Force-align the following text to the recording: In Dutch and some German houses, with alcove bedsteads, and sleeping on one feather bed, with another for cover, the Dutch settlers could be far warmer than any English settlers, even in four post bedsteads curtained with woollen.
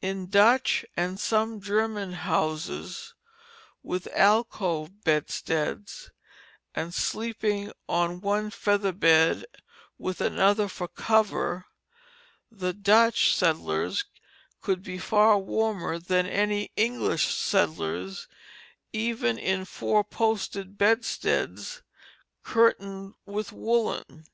In 0.00 0.28
Dutch 0.30 0.86
and 0.96 1.18
some 1.18 1.60
German 1.60 2.12
houses, 2.12 3.14
with 3.82 4.06
alcove 4.12 5.02
bedsteads, 5.02 6.12
and 6.72 6.94
sleeping 6.94 7.72
on 7.88 8.20
one 8.20 8.50
feather 8.52 8.92
bed, 8.92 9.44
with 9.98 10.20
another 10.20 10.68
for 10.68 10.86
cover, 10.86 11.66
the 12.48 12.72
Dutch 12.72 13.34
settlers 13.34 14.04
could 14.60 14.84
be 14.84 14.98
far 14.98 15.36
warmer 15.36 15.98
than 15.98 16.26
any 16.28 16.70
English 16.76 17.34
settlers, 17.34 18.28
even 18.92 19.36
in 19.36 19.64
four 19.64 20.04
post 20.04 20.56
bedsteads 20.78 21.82
curtained 22.44 23.14
with 23.24 23.50
woollen. 23.50 24.26